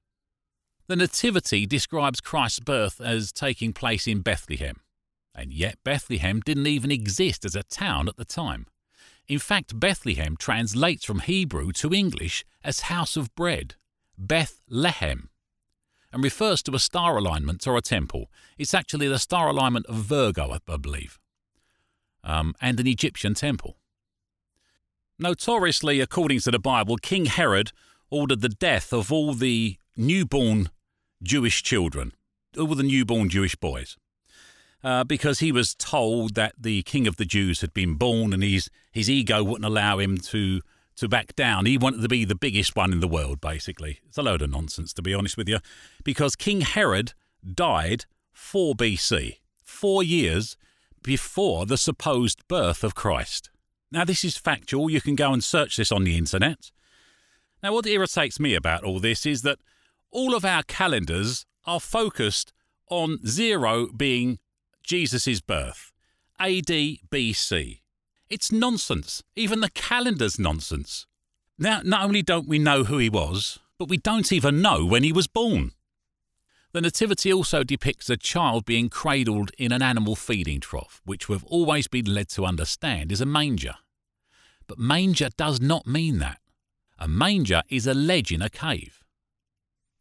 The 0.87 0.97
Nativity 0.97 1.67
describes 1.67 2.21
Christ's 2.21 2.61
birth 2.61 3.01
as 3.01 3.33
taking 3.33 3.73
place 3.73 4.07
in 4.07 4.21
Bethlehem, 4.21 4.81
and 5.41 5.55
yet 5.55 5.79
Bethlehem 5.83 6.41
didn't 6.41 6.67
even 6.67 6.91
exist 6.91 7.47
as 7.47 7.57
a 7.57 7.63
town 7.63 8.09
at 8.09 8.19
the 8.19 8.27
time. 8.27 8.67
In 9.27 9.39
fact, 9.39 9.81
Bethlehem 9.81 10.37
translates 10.37 11.05
from 11.07 11.21
Hebrew 11.21 11.73
to 11.73 11.95
English 11.95 12.45
as 12.63 12.81
house 12.81 13.17
of 13.17 13.35
bread, 13.35 13.75
Bethlehem, 14.19 15.31
and 16.13 16.23
refers 16.23 16.63
to 16.65 16.75
a 16.75 16.79
star 16.79 17.17
alignment 17.17 17.67
or 17.67 17.77
a 17.79 17.81
temple. 17.81 18.31
It's 18.59 18.75
actually 18.75 19.09
the 19.09 19.19
star 19.19 19.49
alignment 19.49 19.87
of 19.87 19.97
Virgo, 19.97 20.51
I 20.51 20.77
believe, 20.77 21.19
um, 22.23 22.55
and 22.61 22.79
an 22.79 22.87
Egyptian 22.87 23.33
temple. 23.33 23.79
Notoriously, 25.19 26.01
according 26.01 26.41
to 26.41 26.51
the 26.51 26.59
Bible, 26.59 26.97
King 26.99 27.27
Herod 27.27 27.73
ordered 28.11 28.43
the 28.43 28.49
death 28.51 28.93
of 28.93 29.11
all 29.11 29.33
the 29.33 29.77
newborn 29.97 30.69
Jewish 31.23 31.63
children, 31.63 32.13
all 32.59 32.75
the 32.75 32.83
newborn 32.83 33.31
Jewish 33.31 33.57
boys, 33.57 33.97
uh, 34.83 35.05
because 35.05 35.41
he 35.41 35.53
was 35.53 35.75
told 35.75 36.35
that 36.35 36.55
the 36.59 36.83
King 36.83 37.07
of 37.07 37.17
the 37.17 37.25
Jews 37.25 37.61
had 37.61 37.73
been 37.73 37.95
born 37.95 38.33
and 38.33 38.43
his, 38.43 38.71
his 38.93 39.11
ego 39.11 39.43
wouldn't 39.45 39.65
allow 39.65 39.99
him 39.99 40.19
to, 40.19 40.61
to 40.97 41.09
back 41.09 41.35
down. 41.37 41.67
He 41.67 41.79
wanted 41.79 42.03
to 42.03 42.09
be 42.09 42.25
the 42.25 42.35
biggest 42.35 42.77
one 42.77 42.93
in 42.93 43.01
the 43.01 43.09
world, 43.09 43.41
basically. 43.41 44.01
It's 44.09 44.19
a 44.19 44.23
load 44.23 44.43
of 44.43 44.51
nonsense, 44.51 44.93
to 44.95 45.03
be 45.03 45.15
honest 45.15 45.37
with 45.37 45.49
you, 45.49 45.59
because 46.05 46.37
King 46.37 46.63
Herod 46.63 47.13
died 47.55 48.07
4 48.33 48.75
BC, 48.75 49.39
four 49.63 50.03
years 50.03 50.57
before 51.03 51.67
the 51.67 51.79
supposed 51.79 52.47
birth 52.49 52.85
of 52.85 52.95
Christ. 52.95 53.51
Now, 53.93 54.05
this 54.05 54.25
is 54.25 54.37
factual. 54.37 54.91
You 54.91 55.01
can 55.01 55.17
go 55.17 55.33
and 55.33 55.43
search 55.43 55.77
this 55.77 55.91
on 55.91 56.05
the 56.05 56.17
internet. 56.17 56.71
Now, 57.63 57.75
what 57.75 57.87
irritates 57.87 58.39
me 58.39 58.55
about 58.55 58.85
all 58.85 59.01
this 59.01 59.27
is 59.27 59.43
that 59.43 59.59
all 60.11 60.35
of 60.35 60.45
our 60.45 60.63
calendars 60.63 61.45
are 61.65 61.81
focused 61.81 62.53
on 62.89 63.25
zero 63.27 63.89
being 63.97 64.39
Jesus' 64.91 65.41
birth, 65.41 65.93
AD 66.41 66.67
BC. 66.67 67.79
It's 68.29 68.51
nonsense. 68.51 69.23
Even 69.37 69.61
the 69.61 69.71
calendar's 69.71 70.37
nonsense. 70.37 71.07
Now, 71.57 71.81
not 71.85 72.07
only 72.07 72.23
don't 72.23 72.49
we 72.49 72.59
know 72.59 72.83
who 72.83 72.99
he 72.99 73.09
was, 73.09 73.61
but 73.79 73.89
we 73.89 73.99
don't 73.99 74.33
even 74.33 74.61
know 74.61 74.85
when 74.85 75.05
he 75.05 75.13
was 75.13 75.29
born. 75.29 75.71
The 76.73 76.81
Nativity 76.81 77.33
also 77.33 77.63
depicts 77.63 78.11
a 78.11 78.17
child 78.17 78.65
being 78.65 78.89
cradled 78.89 79.53
in 79.57 79.71
an 79.71 79.81
animal 79.81 80.17
feeding 80.17 80.59
trough, 80.59 81.01
which 81.05 81.29
we've 81.29 81.45
always 81.45 81.87
been 81.87 82.13
led 82.13 82.29
to 82.31 82.45
understand 82.45 83.13
is 83.13 83.21
a 83.21 83.27
manger. 83.27 83.77
But 84.67 84.81
manger 84.81 85.29
does 85.37 85.61
not 85.61 85.87
mean 85.87 86.19
that. 86.19 86.41
A 86.99 87.07
manger 87.07 87.63
is 87.69 87.87
a 87.87 87.95
ledge 87.95 88.33
in 88.33 88.43
a 88.43 88.51
cave. 88.51 89.05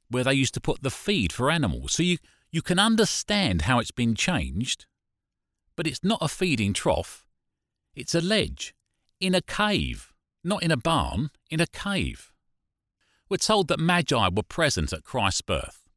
where 0.09 0.23
they 0.23 0.33
used 0.33 0.55
to 0.55 0.59
put 0.59 0.81
the 0.81 0.89
feed 0.89 1.31
for 1.31 1.51
animals. 1.51 1.93
So 1.93 2.01
you, 2.01 2.17
you 2.51 2.61
can 2.61 2.79
understand 2.79 3.63
how 3.63 3.79
it's 3.79 3.91
been 3.91 4.15
changed, 4.15 4.85
but 5.75 5.87
it's 5.87 6.03
not 6.03 6.19
a 6.21 6.27
feeding 6.27 6.73
trough, 6.73 7.25
it's 7.95 8.15
a 8.15 8.21
ledge 8.21 8.73
in 9.19 9.35
a 9.35 9.41
cave, 9.41 10.13
not 10.43 10.63
in 10.63 10.71
a 10.71 10.77
barn, 10.77 11.29
in 11.49 11.59
a 11.59 11.67
cave. 11.67 12.31
We're 13.29 13.37
told 13.37 13.67
that 13.67 13.79
magi 13.79 14.29
were 14.29 14.43
present 14.43 14.93
at 14.93 15.03
Christ's 15.03 15.41
birth. 15.41 15.87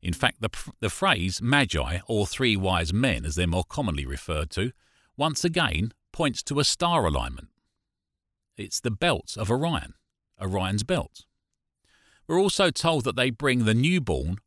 In 0.00 0.12
fact, 0.12 0.40
the, 0.40 0.50
the 0.80 0.90
phrase 0.90 1.40
magi, 1.40 1.98
or 2.06 2.26
three 2.26 2.56
wise 2.56 2.92
men 2.92 3.24
as 3.24 3.34
they're 3.34 3.46
more 3.46 3.64
commonly 3.64 4.04
referred 4.04 4.50
to, 4.50 4.72
once 5.16 5.44
again 5.44 5.92
points 6.12 6.42
to 6.44 6.60
a 6.60 6.64
star 6.64 7.06
alignment. 7.06 7.48
It's 8.56 8.80
the 8.80 8.90
belt 8.90 9.36
of 9.38 9.50
Orion, 9.50 9.94
Orion's 10.40 10.82
belt. 10.82 11.24
We're 12.26 12.40
also 12.40 12.70
told 12.70 13.04
that 13.04 13.16
they 13.16 13.30
bring 13.30 13.64
the 13.64 13.74
newborn 13.74 14.38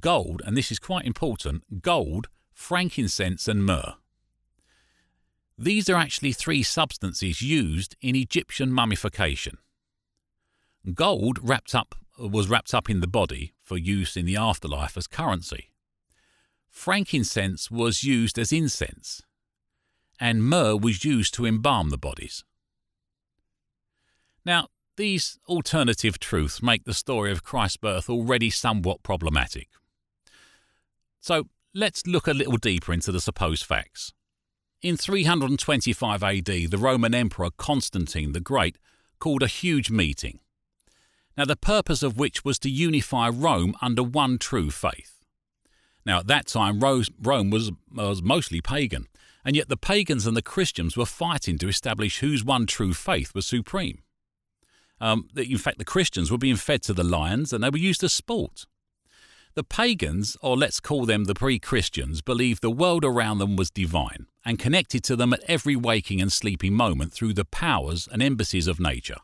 gold, 0.00 0.42
and 0.44 0.56
this 0.56 0.72
is 0.72 0.78
quite 0.78 1.04
important 1.04 1.82
gold, 1.82 2.28
frankincense, 2.52 3.48
and 3.48 3.64
myrrh. 3.64 3.94
These 5.58 5.88
are 5.88 5.96
actually 5.96 6.32
three 6.32 6.62
substances 6.62 7.42
used 7.42 7.96
in 8.00 8.16
Egyptian 8.16 8.72
mummification. 8.72 9.58
Gold 10.94 11.38
wrapped 11.42 11.74
up 11.74 11.94
was 12.18 12.48
wrapped 12.48 12.74
up 12.74 12.90
in 12.90 13.00
the 13.00 13.06
body 13.06 13.54
for 13.62 13.78
use 13.78 14.16
in 14.16 14.26
the 14.26 14.36
afterlife 14.36 14.96
as 14.96 15.06
currency. 15.06 15.70
Frankincense 16.68 17.70
was 17.70 18.04
used 18.04 18.38
as 18.38 18.52
incense, 18.52 19.22
and 20.20 20.44
myrrh 20.44 20.76
was 20.76 21.04
used 21.04 21.34
to 21.34 21.46
embalm 21.46 21.90
the 21.90 21.98
bodies. 21.98 22.44
Now, 24.44 24.68
these 24.96 25.38
alternative 25.48 26.18
truths 26.18 26.62
make 26.62 26.84
the 26.84 26.94
story 26.94 27.32
of 27.32 27.42
Christ's 27.42 27.78
birth 27.78 28.10
already 28.10 28.50
somewhat 28.50 29.02
problematic. 29.02 29.68
So, 31.22 31.44
let's 31.74 32.06
look 32.06 32.26
a 32.26 32.34
little 32.34 32.58
deeper 32.58 32.92
into 32.92 33.10
the 33.12 33.20
supposed 33.20 33.64
facts. 33.64 34.12
In 34.82 34.98
325 34.98 36.22
AD, 36.22 36.44
the 36.44 36.78
Roman 36.78 37.14
Emperor 37.14 37.48
Constantine 37.56 38.32
the 38.32 38.40
Great 38.40 38.76
called 39.18 39.42
a 39.42 39.46
huge 39.46 39.90
meeting 39.90 40.40
now 41.36 41.44
the 41.44 41.56
purpose 41.56 42.02
of 42.02 42.18
which 42.18 42.44
was 42.44 42.58
to 42.60 42.70
unify 42.70 43.28
Rome 43.28 43.74
under 43.80 44.02
one 44.02 44.38
true 44.38 44.70
faith. 44.70 45.20
Now 46.04 46.20
at 46.20 46.26
that 46.26 46.46
time, 46.46 46.80
Rome 46.80 47.50
was, 47.50 47.72
was 47.92 48.22
mostly 48.22 48.60
pagan, 48.60 49.06
and 49.44 49.56
yet 49.56 49.68
the 49.68 49.76
pagans 49.76 50.26
and 50.26 50.36
the 50.36 50.42
Christians 50.42 50.96
were 50.96 51.06
fighting 51.06 51.58
to 51.58 51.68
establish 51.68 52.18
whose 52.18 52.44
one 52.44 52.66
true 52.66 52.92
faith 52.92 53.34
was 53.34 53.46
supreme. 53.46 54.02
Um, 55.00 55.28
in 55.36 55.58
fact, 55.58 55.78
the 55.78 55.84
Christians 55.84 56.30
were 56.30 56.38
being 56.38 56.56
fed 56.56 56.82
to 56.82 56.92
the 56.92 57.02
lions 57.02 57.52
and 57.52 57.64
they 57.64 57.70
were 57.70 57.78
used 57.78 58.04
as 58.04 58.12
sport. 58.12 58.66
The 59.54 59.64
pagans, 59.64 60.36
or 60.40 60.56
let's 60.56 60.80
call 60.80 61.04
them 61.04 61.24
the 61.24 61.34
pre 61.34 61.58
Christians, 61.58 62.22
believed 62.22 62.62
the 62.62 62.70
world 62.70 63.04
around 63.04 63.38
them 63.38 63.54
was 63.54 63.70
divine 63.70 64.26
and 64.46 64.58
connected 64.58 65.04
to 65.04 65.16
them 65.16 65.34
at 65.34 65.44
every 65.46 65.76
waking 65.76 66.22
and 66.22 66.32
sleeping 66.32 66.72
moment 66.72 67.12
through 67.12 67.34
the 67.34 67.44
powers 67.44 68.08
and 68.10 68.22
embassies 68.22 68.66
of 68.66 68.80
nature. 68.80 69.18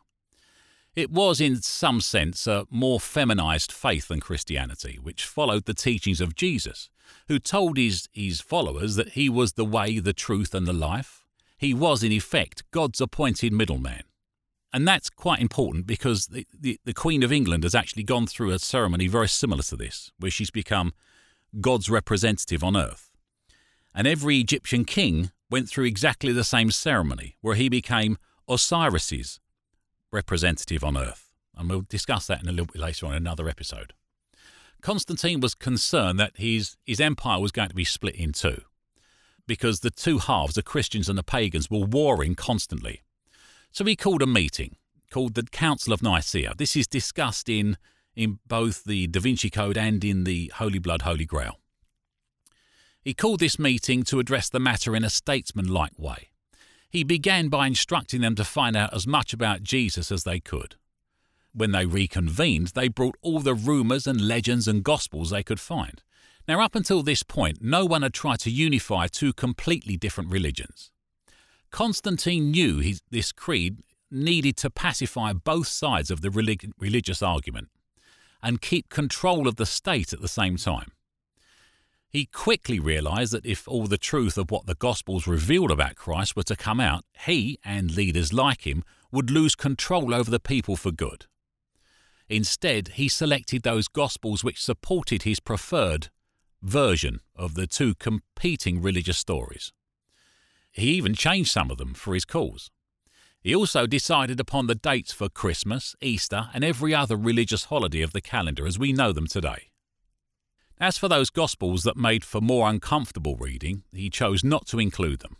It 0.94 1.10
was, 1.10 1.40
in 1.40 1.62
some 1.62 2.00
sense, 2.00 2.46
a 2.46 2.66
more 2.70 3.00
feminized 3.00 3.72
faith 3.72 4.08
than 4.08 4.20
Christianity, 4.20 4.98
which 5.00 5.24
followed 5.24 5.64
the 5.64 5.74
teachings 5.74 6.20
of 6.20 6.34
Jesus, 6.34 6.90
who 7.28 7.38
told 7.38 7.78
his, 7.78 8.08
his 8.12 8.40
followers 8.40 8.96
that 8.96 9.10
he 9.10 9.30
was 9.30 9.54
the 9.54 9.64
way, 9.64 9.98
the 9.98 10.12
truth, 10.12 10.54
and 10.54 10.66
the 10.66 10.72
life. 10.72 11.24
He 11.56 11.72
was, 11.72 12.02
in 12.02 12.12
effect, 12.12 12.64
God's 12.70 13.00
appointed 13.00 13.52
middleman. 13.52 14.02
And 14.72 14.86
that's 14.86 15.08
quite 15.08 15.40
important 15.40 15.86
because 15.86 16.26
the, 16.26 16.46
the, 16.58 16.78
the 16.84 16.92
Queen 16.92 17.22
of 17.22 17.32
England 17.32 17.62
has 17.62 17.74
actually 17.74 18.02
gone 18.02 18.26
through 18.26 18.50
a 18.50 18.58
ceremony 18.58 19.08
very 19.08 19.28
similar 19.28 19.62
to 19.62 19.76
this, 19.76 20.10
where 20.18 20.30
she's 20.30 20.50
become 20.50 20.92
God's 21.60 21.88
representative 21.88 22.62
on 22.62 22.76
earth. 22.76 23.10
And 23.94 24.06
every 24.06 24.38
Egyptian 24.38 24.84
king 24.84 25.30
went 25.50 25.68
through 25.68 25.86
exactly 25.86 26.32
the 26.32 26.44
same 26.44 26.70
ceremony, 26.70 27.36
where 27.40 27.54
he 27.54 27.68
became 27.68 28.18
Osiris's 28.46 29.40
representative 30.12 30.84
on 30.84 30.96
Earth, 30.96 31.32
and 31.56 31.68
we'll 31.68 31.86
discuss 31.88 32.26
that 32.26 32.42
in 32.42 32.48
a 32.48 32.52
little 32.52 32.66
bit 32.66 32.80
later 32.80 33.06
on 33.06 33.12
in 33.12 33.18
another 33.18 33.48
episode. 33.48 33.92
Constantine 34.80 35.40
was 35.40 35.54
concerned 35.54 36.20
that 36.20 36.36
his, 36.36 36.76
his 36.84 37.00
empire 37.00 37.40
was 37.40 37.50
going 37.50 37.68
to 37.68 37.74
be 37.74 37.84
split 37.84 38.14
in 38.14 38.32
two 38.32 38.62
because 39.46 39.80
the 39.80 39.90
two 39.90 40.18
halves, 40.18 40.54
the 40.54 40.62
Christians 40.62 41.08
and 41.08 41.18
the 41.18 41.22
pagans, 41.22 41.70
were 41.70 41.84
warring 41.84 42.34
constantly. 42.34 43.02
So 43.70 43.84
he 43.84 43.96
called 43.96 44.22
a 44.22 44.26
meeting 44.26 44.76
called 45.10 45.34
the 45.34 45.42
Council 45.44 45.92
of 45.92 46.02
Nicaea. 46.02 46.52
This 46.56 46.76
is 46.76 46.86
discussed 46.86 47.48
in, 47.48 47.76
in 48.14 48.38
both 48.46 48.84
the 48.84 49.06
Da 49.06 49.20
Vinci 49.20 49.50
Code 49.50 49.78
and 49.78 50.04
in 50.04 50.24
the 50.24 50.52
Holy 50.56 50.78
Blood, 50.78 51.02
Holy 51.02 51.24
Grail. 51.24 51.60
He 53.02 53.14
called 53.14 53.40
this 53.40 53.58
meeting 53.58 54.02
to 54.04 54.20
address 54.20 54.50
the 54.50 54.60
matter 54.60 54.94
in 54.94 55.04
a 55.04 55.10
statesman-like 55.10 55.98
way. 55.98 56.28
He 56.90 57.04
began 57.04 57.48
by 57.48 57.66
instructing 57.66 58.20
them 58.20 58.34
to 58.34 58.44
find 58.44 58.76
out 58.76 58.92
as 58.94 59.06
much 59.06 59.32
about 59.32 59.62
Jesus 59.62 60.10
as 60.10 60.24
they 60.24 60.40
could. 60.40 60.76
When 61.52 61.72
they 61.72 61.86
reconvened, 61.86 62.68
they 62.68 62.88
brought 62.88 63.16
all 63.22 63.40
the 63.40 63.54
rumours 63.54 64.06
and 64.06 64.20
legends 64.20 64.68
and 64.68 64.84
gospels 64.84 65.30
they 65.30 65.42
could 65.42 65.60
find. 65.60 66.02
Now, 66.46 66.60
up 66.60 66.74
until 66.74 67.02
this 67.02 67.22
point, 67.22 67.58
no 67.60 67.84
one 67.84 68.02
had 68.02 68.14
tried 68.14 68.40
to 68.40 68.50
unify 68.50 69.06
two 69.06 69.32
completely 69.32 69.96
different 69.96 70.30
religions. 70.30 70.90
Constantine 71.70 72.50
knew 72.50 72.78
his, 72.78 73.02
this 73.10 73.32
creed 73.32 73.78
needed 74.10 74.56
to 74.56 74.70
pacify 74.70 75.32
both 75.32 75.68
sides 75.68 76.10
of 76.10 76.20
the 76.20 76.30
relig- 76.30 76.72
religious 76.78 77.22
argument 77.22 77.68
and 78.42 78.60
keep 78.60 78.88
control 78.88 79.46
of 79.48 79.56
the 79.56 79.66
state 79.66 80.12
at 80.12 80.20
the 80.20 80.28
same 80.28 80.56
time. 80.56 80.92
He 82.10 82.24
quickly 82.24 82.78
realized 82.78 83.32
that 83.32 83.44
if 83.44 83.68
all 83.68 83.86
the 83.86 83.98
truth 83.98 84.38
of 84.38 84.50
what 84.50 84.66
the 84.66 84.74
Gospels 84.74 85.26
revealed 85.26 85.70
about 85.70 85.96
Christ 85.96 86.36
were 86.36 86.42
to 86.44 86.56
come 86.56 86.80
out, 86.80 87.04
he 87.26 87.58
and 87.64 87.94
leaders 87.94 88.32
like 88.32 88.66
him 88.66 88.82
would 89.12 89.30
lose 89.30 89.54
control 89.54 90.14
over 90.14 90.30
the 90.30 90.40
people 90.40 90.76
for 90.76 90.90
good. 90.90 91.26
Instead, 92.28 92.88
he 92.94 93.08
selected 93.08 93.62
those 93.62 93.88
Gospels 93.88 94.42
which 94.42 94.62
supported 94.62 95.22
his 95.22 95.40
preferred 95.40 96.08
version 96.62 97.20
of 97.36 97.54
the 97.54 97.66
two 97.66 97.94
competing 97.94 98.80
religious 98.80 99.18
stories. 99.18 99.72
He 100.78 100.92
even 100.92 101.14
changed 101.14 101.50
some 101.50 101.70
of 101.70 101.78
them 101.78 101.92
for 101.92 102.14
his 102.14 102.24
cause. 102.24 102.70
He 103.40 103.54
also 103.54 103.86
decided 103.86 104.38
upon 104.38 104.66
the 104.66 104.74
dates 104.74 105.12
for 105.12 105.28
Christmas, 105.28 105.96
Easter, 106.00 106.50
and 106.54 106.62
every 106.64 106.94
other 106.94 107.16
religious 107.16 107.64
holiday 107.64 108.00
of 108.02 108.12
the 108.12 108.20
calendar 108.20 108.66
as 108.66 108.78
we 108.78 108.92
know 108.92 109.12
them 109.12 109.26
today. 109.26 109.70
As 110.80 110.96
for 110.96 111.08
those 111.08 111.30
Gospels 111.30 111.82
that 111.82 111.96
made 111.96 112.24
for 112.24 112.40
more 112.40 112.68
uncomfortable 112.68 113.36
reading, 113.36 113.82
he 113.92 114.08
chose 114.08 114.44
not 114.44 114.66
to 114.68 114.78
include 114.78 115.20
them. 115.20 115.36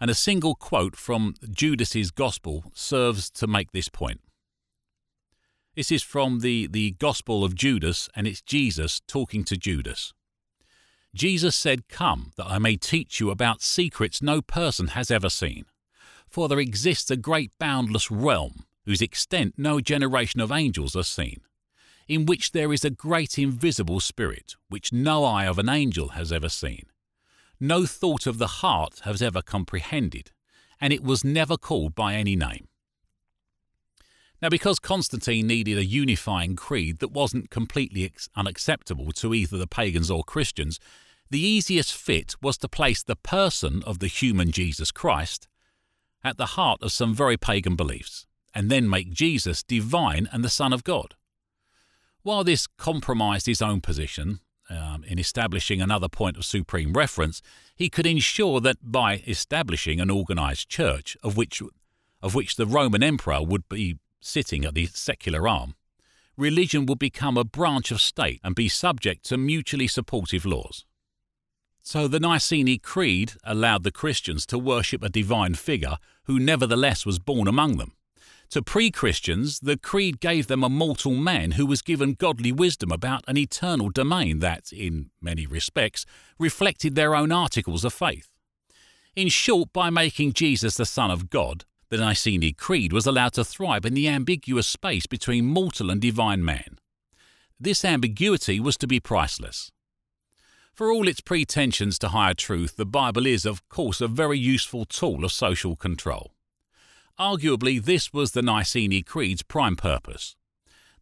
And 0.00 0.10
a 0.10 0.14
single 0.14 0.54
quote 0.54 0.96
from 0.96 1.34
Judas's 1.50 2.10
Gospel 2.10 2.64
serves 2.72 3.30
to 3.32 3.46
make 3.46 3.72
this 3.72 3.90
point. 3.90 4.22
This 5.76 5.92
is 5.92 6.02
from 6.02 6.40
the, 6.40 6.66
the 6.66 6.92
Gospel 6.92 7.44
of 7.44 7.54
Judas, 7.54 8.08
and 8.16 8.26
it's 8.26 8.40
Jesus 8.40 9.02
talking 9.06 9.44
to 9.44 9.58
Judas. 9.58 10.14
Jesus 11.14 11.56
said, 11.56 11.88
Come, 11.88 12.32
that 12.36 12.46
I 12.46 12.58
may 12.58 12.76
teach 12.76 13.20
you 13.20 13.30
about 13.30 13.62
secrets 13.62 14.22
no 14.22 14.40
person 14.40 14.88
has 14.88 15.10
ever 15.10 15.28
seen. 15.28 15.64
For 16.28 16.48
there 16.48 16.60
exists 16.60 17.10
a 17.10 17.16
great 17.16 17.50
boundless 17.58 18.10
realm, 18.10 18.64
whose 18.84 19.02
extent 19.02 19.54
no 19.56 19.80
generation 19.80 20.40
of 20.40 20.52
angels 20.52 20.94
has 20.94 21.08
seen 21.08 21.40
in 22.10 22.26
which 22.26 22.50
there 22.50 22.72
is 22.72 22.84
a 22.84 22.90
great 22.90 23.38
invisible 23.38 24.00
spirit, 24.00 24.56
which 24.68 24.92
no 24.92 25.24
eye 25.24 25.46
of 25.46 25.60
an 25.60 25.68
angel 25.68 26.08
has 26.08 26.32
ever 26.32 26.48
seen. 26.48 26.82
No 27.60 27.86
thought 27.86 28.26
of 28.26 28.38
the 28.38 28.48
heart 28.48 29.02
has 29.04 29.22
ever 29.22 29.40
comprehended, 29.40 30.32
and 30.80 30.92
it 30.92 31.04
was 31.04 31.22
never 31.22 31.56
called 31.56 31.94
by 31.94 32.14
any 32.14 32.34
name. 32.34 32.66
Now, 34.42 34.48
because 34.48 34.78
Constantine 34.78 35.46
needed 35.46 35.76
a 35.76 35.84
unifying 35.84 36.56
creed 36.56 36.98
that 37.00 37.12
wasn't 37.12 37.50
completely 37.50 38.10
unacceptable 38.34 39.12
to 39.12 39.34
either 39.34 39.58
the 39.58 39.66
pagans 39.66 40.10
or 40.10 40.24
Christians, 40.24 40.80
the 41.28 41.40
easiest 41.40 41.94
fit 41.94 42.34
was 42.40 42.56
to 42.58 42.68
place 42.68 43.02
the 43.02 43.16
person 43.16 43.82
of 43.84 43.98
the 43.98 44.06
human 44.06 44.50
Jesus 44.50 44.90
Christ 44.90 45.46
at 46.24 46.38
the 46.38 46.46
heart 46.46 46.82
of 46.82 46.92
some 46.92 47.14
very 47.14 47.36
pagan 47.36 47.76
beliefs, 47.76 48.26
and 48.54 48.70
then 48.70 48.88
make 48.88 49.10
Jesus 49.10 49.62
divine 49.62 50.28
and 50.32 50.44
the 50.44 50.50
Son 50.50 50.72
of 50.72 50.84
God. 50.84 51.14
While 52.22 52.44
this 52.44 52.66
compromised 52.66 53.46
his 53.46 53.62
own 53.62 53.80
position 53.80 54.40
um, 54.68 55.04
in 55.04 55.18
establishing 55.18 55.80
another 55.80 56.08
point 56.08 56.36
of 56.36 56.44
supreme 56.44 56.92
reference, 56.92 57.40
he 57.74 57.88
could 57.88 58.06
ensure 58.06 58.60
that 58.60 58.76
by 58.82 59.22
establishing 59.26 60.00
an 60.00 60.10
organized 60.10 60.68
church, 60.68 61.16
of 61.22 61.36
which, 61.36 61.62
of 62.20 62.34
which 62.34 62.56
the 62.56 62.66
Roman 62.66 63.02
emperor 63.02 63.42
would 63.42 63.68
be 63.68 63.98
sitting 64.20 64.64
at 64.64 64.74
the 64.74 64.86
secular 64.86 65.48
arm, 65.48 65.74
religion 66.36 66.86
would 66.86 66.98
become 66.98 67.36
a 67.36 67.44
branch 67.44 67.90
of 67.90 68.00
state 68.00 68.40
and 68.42 68.54
be 68.54 68.68
subject 68.68 69.24
to 69.26 69.36
mutually 69.36 69.86
supportive 69.86 70.46
laws. 70.46 70.84
So 71.82 72.06
the 72.06 72.20
Nicene 72.20 72.78
Creed 72.78 73.32
allowed 73.42 73.82
the 73.82 73.92
Christians 73.92 74.46
to 74.46 74.58
worship 74.58 75.02
a 75.02 75.08
divine 75.08 75.54
figure 75.54 75.96
who 76.24 76.38
nevertheless 76.38 77.06
was 77.06 77.18
born 77.18 77.48
among 77.48 77.78
them 77.78 77.94
To 78.50 78.62
pre 78.62 78.90
Christians, 78.90 79.60
the 79.60 79.76
Creed 79.76 80.18
gave 80.18 80.48
them 80.48 80.64
a 80.64 80.68
mortal 80.68 81.14
man 81.14 81.52
who 81.52 81.64
was 81.64 81.82
given 81.82 82.14
godly 82.14 82.50
wisdom 82.50 82.90
about 82.90 83.22
an 83.28 83.36
eternal 83.36 83.90
domain 83.90 84.40
that, 84.40 84.72
in 84.72 85.10
many 85.20 85.46
respects, 85.46 86.04
reflected 86.36 86.96
their 86.96 87.14
own 87.14 87.30
articles 87.30 87.84
of 87.84 87.92
faith. 87.92 88.28
In 89.14 89.28
short, 89.28 89.72
by 89.72 89.88
making 89.88 90.32
Jesus 90.32 90.76
the 90.76 90.84
Son 90.84 91.12
of 91.12 91.30
God, 91.30 91.64
the 91.90 91.98
Nicene 91.98 92.54
Creed 92.54 92.92
was 92.92 93.04
allowed 93.04 93.32
to 93.32 93.44
thrive 93.44 93.84
in 93.84 93.94
the 93.94 94.08
ambiguous 94.08 94.66
space 94.66 95.06
between 95.06 95.44
mortal 95.44 95.90
and 95.90 96.00
divine 96.00 96.44
man. 96.44 96.78
This 97.58 97.84
ambiguity 97.84 98.60
was 98.60 98.76
to 98.78 98.86
be 98.86 99.00
priceless. 99.00 99.72
For 100.72 100.90
all 100.90 101.08
its 101.08 101.20
pretensions 101.20 101.98
to 101.98 102.08
higher 102.08 102.32
truth, 102.32 102.76
the 102.76 102.86
Bible 102.86 103.26
is, 103.26 103.44
of 103.44 103.68
course, 103.68 104.00
a 104.00 104.08
very 104.08 104.38
useful 104.38 104.84
tool 104.84 105.24
of 105.24 105.32
social 105.32 105.74
control. 105.74 106.32
Arguably, 107.18 107.84
this 107.84 108.12
was 108.12 108.32
the 108.32 108.40
Nicene 108.40 109.02
Creed's 109.02 109.42
prime 109.42 109.76
purpose. 109.76 110.36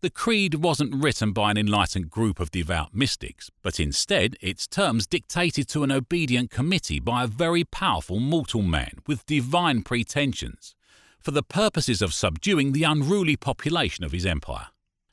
The 0.01 0.11
creed 0.11 0.55
wasn't 0.55 0.95
written 0.95 1.33
by 1.33 1.51
an 1.51 1.59
enlightened 1.59 2.09
group 2.09 2.41
of 2.41 2.51
devout 2.51 2.95
mystics, 2.95 3.51
but 3.63 3.79
instead 3.79 4.37
its 4.41 4.67
terms 4.67 5.07
dictated 5.07 5.69
to 5.69 5.83
an 5.83 5.93
obedient 5.93 6.51
committee 6.51 7.01
by 7.01 7.25
a 7.25 7.29
very 7.29 7.65
powerful 7.65 8.21
mortal 8.21 8.63
man 8.63 8.99
with 9.07 9.27
divine 9.27 9.83
pretensions, 9.83 10.75
for 11.21 11.31
the 11.31 11.43
purposes 11.43 12.01
of 12.01 12.15
subduing 12.15 12.73
the 12.73 12.85
unruly 12.85 13.37
population 13.37 14.05
of 14.05 14.13
his 14.13 14.27
empire. 14.27 14.69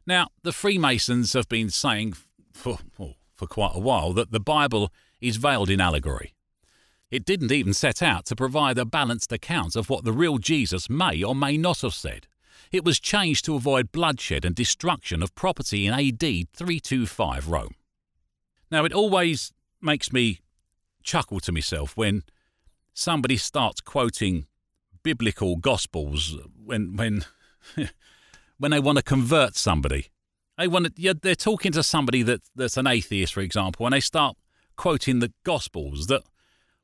Now, 0.06 0.28
the 0.44 0.52
Freemasons 0.52 1.34
have 1.34 1.50
been 1.50 1.70
saying 1.70 2.16
for, 2.54 2.80
for 3.36 3.48
quite 3.48 3.76
a 3.76 3.80
while 3.80 4.14
that 4.14 4.32
the 4.32 4.40
Bible 4.40 4.92
is 5.20 5.38
veiled 5.38 5.70
in 5.70 5.82
allegory. 5.82 6.34
It 7.12 7.26
didn't 7.26 7.52
even 7.52 7.74
set 7.74 8.02
out 8.02 8.26
to 8.26 8.36
provide 8.36 8.78
a 8.78 8.86
balanced 8.86 9.32
account 9.32 9.76
of 9.76 9.90
what 9.90 10.04
the 10.04 10.14
real 10.14 10.38
Jesus 10.38 10.90
may 10.90 11.24
or 11.24 11.36
may 11.36 11.58
not 11.58 11.82
have 11.82 11.94
said. 11.94 12.28
It 12.72 12.84
was 12.84 13.00
changed 13.00 13.46
to 13.46 13.56
avoid 13.56 13.92
bloodshed 13.92 14.44
and 14.44 14.56
destruction 14.56 15.22
of 15.22 15.36
property 15.36 15.86
in 15.86 15.94
AD 15.94 16.20
325 16.20 17.48
Rome. 17.48 17.76
Now, 18.72 18.86
it 18.86 18.94
always 18.94 19.54
makes 19.82 20.12
me 20.12 20.40
chuckle 21.04 21.40
to 21.42 21.52
myself 21.52 21.96
when 21.96 22.24
somebody 22.94 23.38
starts 23.38 23.82
quoting 23.82 24.48
biblical 25.06 25.56
gospels 25.56 26.36
when 26.66 26.98
when 26.98 27.24
when 28.58 28.72
they 28.72 28.80
want 28.80 28.98
to 28.98 29.04
convert 29.04 29.56
somebody. 29.56 30.08
They 30.58 30.68
want 30.68 30.96
to, 30.96 31.14
they're 31.14 31.36
talking 31.36 31.72
to 31.74 31.84
somebody 31.84 32.24
that, 32.24 32.42
that's 32.56 32.78
an 32.78 32.88
atheist, 32.88 33.34
for 33.34 33.42
example, 33.42 33.86
and 33.86 33.94
they 33.94 34.00
start 34.00 34.36
quoting 34.78 35.20
the 35.20 35.32
gospels 35.44 36.08
that 36.08 36.24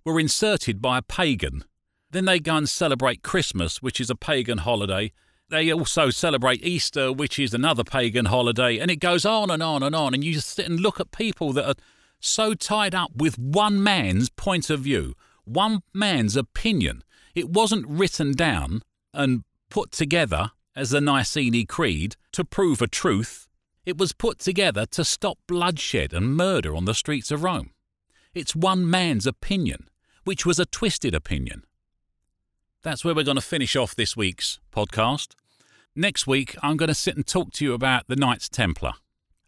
were 0.05 0.19
inserted 0.19 0.81
by 0.81 0.99
a 0.99 1.01
pagan. 1.01 1.63
Then 2.11 2.25
they 2.25 2.39
go 2.39 2.57
and 2.57 2.69
celebrate 2.69 3.23
Christmas, 3.23 3.81
which 3.81 3.99
is 3.99 4.09
a 4.09 4.15
pagan 4.15 4.59
holiday. 4.59 5.13
They 5.49 5.71
also 5.71 6.09
celebrate 6.09 6.63
Easter, 6.63 7.11
which 7.11 7.39
is 7.39 7.53
another 7.53 7.83
pagan 7.83 8.25
holiday. 8.25 8.77
And 8.77 8.91
it 8.91 8.97
goes 8.97 9.25
on 9.25 9.49
and 9.49 9.63
on 9.63 9.81
and 9.81 9.95
on. 9.95 10.13
And 10.13 10.23
you 10.23 10.33
just 10.33 10.49
sit 10.49 10.67
and 10.67 10.79
look 10.79 10.99
at 10.99 11.11
people 11.11 11.53
that 11.53 11.67
are 11.67 11.81
so 12.19 12.53
tied 12.53 12.93
up 12.93 13.11
with 13.15 13.39
one 13.39 13.81
man's 13.81 14.29
point 14.29 14.69
of 14.69 14.81
view, 14.81 15.15
one 15.45 15.81
man's 15.93 16.35
opinion. 16.35 17.03
It 17.35 17.49
wasn't 17.49 17.87
written 17.87 18.33
down 18.33 18.81
and 19.13 19.43
put 19.69 19.91
together 19.91 20.51
as 20.75 20.91
the 20.91 21.01
Nicene 21.01 21.65
Creed 21.65 22.15
to 22.31 22.43
prove 22.43 22.81
a 22.81 22.87
truth. 22.87 23.47
It 23.85 23.97
was 23.97 24.13
put 24.13 24.39
together 24.39 24.85
to 24.87 25.03
stop 25.03 25.39
bloodshed 25.47 26.13
and 26.13 26.35
murder 26.35 26.75
on 26.75 26.85
the 26.85 26.93
streets 26.93 27.31
of 27.31 27.43
Rome. 27.43 27.71
It's 28.33 28.55
one 28.55 28.89
man's 28.89 29.27
opinion 29.27 29.89
which 30.23 30.45
was 30.45 30.59
a 30.59 30.65
twisted 30.65 31.15
opinion. 31.15 31.63
That's 32.83 33.05
where 33.05 33.13
we're 33.13 33.23
going 33.23 33.35
to 33.35 33.41
finish 33.41 33.75
off 33.75 33.95
this 33.95 34.17
week's 34.17 34.59
podcast. 34.71 35.33
Next 35.95 36.25
week, 36.25 36.55
I'm 36.63 36.77
going 36.77 36.87
to 36.87 36.95
sit 36.95 37.15
and 37.15 37.25
talk 37.25 37.51
to 37.53 37.65
you 37.65 37.73
about 37.73 38.07
the 38.07 38.15
Knights 38.15 38.49
Templar. 38.49 38.93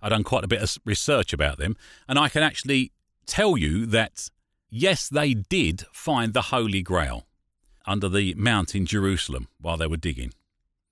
I've 0.02 0.12
done 0.12 0.24
quite 0.24 0.44
a 0.44 0.48
bit 0.48 0.62
of 0.62 0.78
research 0.86 1.32
about 1.32 1.58
them, 1.58 1.78
and 2.08 2.20
I 2.20 2.28
can 2.30 2.44
actually 2.44 2.92
tell 3.26 3.58
you 3.58 3.86
that 3.88 4.30
yes, 4.70 5.08
they 5.08 5.34
did 5.34 5.86
find 5.94 6.34
the 6.34 6.44
Holy 6.44 6.82
Grail 6.82 7.26
under 7.86 8.10
the 8.10 8.34
mount 8.36 8.76
in 8.76 8.86
Jerusalem 8.86 9.48
while 9.60 9.78
they 9.78 9.88
were 9.88 9.98
digging. 9.98 10.34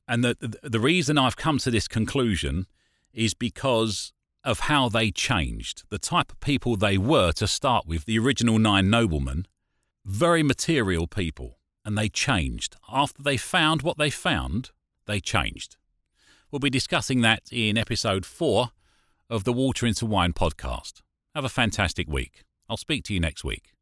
And 0.08 0.24
the, 0.24 0.58
the 0.62 0.80
reason 0.80 1.18
I've 1.18 1.38
come 1.38 1.58
to 1.60 1.72
this 1.72 1.88
conclusion 1.88 2.68
is 3.14 3.34
because 3.34 4.14
of 4.44 4.62
how 4.62 4.90
they 4.90 5.12
changed, 5.12 5.84
the 5.90 6.00
type 6.00 6.32
of 6.32 6.40
people 6.40 6.76
they 6.76 6.98
were 6.98 7.32
to 7.34 7.48
start 7.48 7.86
with, 7.86 8.06
the 8.06 8.18
original 8.20 8.60
nine 8.60 8.90
noblemen, 8.90 9.46
very 10.04 10.44
material 10.44 11.08
people, 11.08 11.60
and 11.86 11.98
they 11.98 12.10
changed. 12.10 12.76
After 12.92 13.22
they 13.22 13.38
found 13.38 13.84
what 13.84 13.98
they 13.98 14.10
found, 14.10 14.72
they 15.06 15.20
changed. 15.20 15.78
We'll 16.50 16.60
be 16.60 16.70
discussing 16.70 17.22
that 17.22 17.44
in 17.52 17.78
episode 17.78 18.26
four 18.26 18.72
of 19.30 19.44
the 19.44 19.54
Water 19.54 19.86
into 19.86 20.06
Wine 20.06 20.34
podcast. 20.34 21.02
Have 21.34 21.46
a 21.46 21.50
fantastic 21.50 22.10
week. 22.10 22.44
I'll 22.68 22.78
speak 22.78 23.06
to 23.06 23.14
you 23.14 23.20
next 23.20 23.44
week. 23.44 23.74